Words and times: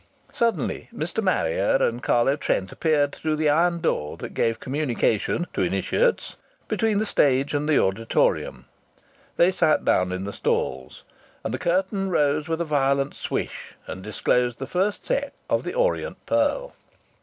Suddenly 0.31 0.89
Mr. 0.91 1.21
Marrier 1.21 1.77
and 1.79 2.01
Carlo 2.01 2.35
Trent 2.35 2.71
appeared 2.71 3.11
through 3.13 3.35
the 3.35 3.51
iron 3.51 3.81
door 3.81 4.17
that 4.17 4.33
gave 4.33 4.59
communication 4.59 5.45
to 5.53 5.61
initiates 5.61 6.37
between 6.67 6.97
the 6.97 7.13
wings 7.21 7.53
and 7.53 7.69
the 7.69 7.77
auditorium; 7.79 8.65
they 9.37 9.51
sat 9.51 9.85
down 9.85 10.11
in 10.11 10.23
the 10.23 10.33
stalls. 10.33 11.03
And 11.43 11.53
the 11.53 11.59
curtain 11.59 12.09
rose 12.09 12.47
with 12.47 12.61
a 12.61 12.65
violent 12.65 13.13
swish, 13.13 13.75
and 13.85 14.01
disclosed 14.01 14.57
the 14.57 14.65
first 14.65 15.05
"set" 15.05 15.33
of 15.51 15.63
"The 15.63 15.75
Orient 15.75 16.17
Pearl." 16.25 16.73